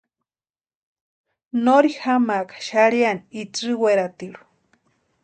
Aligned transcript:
Nori 1.67 1.91
jamaaka 1.97 2.63
xarhiani 2.69 3.23
itsï 3.43 3.69
weratirhu. 3.83 4.43